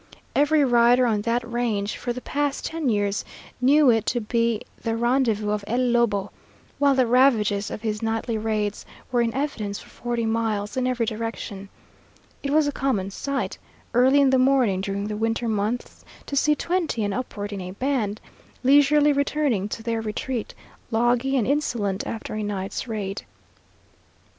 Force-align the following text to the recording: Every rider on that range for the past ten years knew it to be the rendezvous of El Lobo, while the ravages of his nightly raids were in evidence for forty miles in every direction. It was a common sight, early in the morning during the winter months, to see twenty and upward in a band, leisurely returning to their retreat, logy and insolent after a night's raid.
Every 0.35 0.65
rider 0.65 1.05
on 1.05 1.21
that 1.29 1.47
range 1.47 1.95
for 1.95 2.11
the 2.11 2.21
past 2.21 2.65
ten 2.65 2.89
years 2.89 3.23
knew 3.61 3.91
it 3.91 4.07
to 4.07 4.19
be 4.19 4.63
the 4.81 4.97
rendezvous 4.97 5.51
of 5.51 5.63
El 5.67 5.77
Lobo, 5.91 6.31
while 6.79 6.95
the 6.95 7.05
ravages 7.05 7.69
of 7.69 7.83
his 7.83 8.01
nightly 8.01 8.35
raids 8.35 8.83
were 9.11 9.21
in 9.21 9.31
evidence 9.35 9.77
for 9.77 9.89
forty 9.89 10.25
miles 10.25 10.75
in 10.75 10.87
every 10.87 11.05
direction. 11.05 11.69
It 12.41 12.49
was 12.49 12.65
a 12.65 12.71
common 12.71 13.11
sight, 13.11 13.59
early 13.93 14.19
in 14.19 14.31
the 14.31 14.39
morning 14.39 14.81
during 14.81 15.05
the 15.07 15.15
winter 15.17 15.47
months, 15.47 16.03
to 16.25 16.35
see 16.35 16.55
twenty 16.55 17.03
and 17.03 17.13
upward 17.13 17.53
in 17.53 17.61
a 17.61 17.69
band, 17.69 18.19
leisurely 18.63 19.13
returning 19.13 19.69
to 19.69 19.83
their 19.83 20.01
retreat, 20.01 20.55
logy 20.89 21.37
and 21.37 21.45
insolent 21.45 22.07
after 22.07 22.33
a 22.33 22.41
night's 22.41 22.87
raid. 22.87 23.23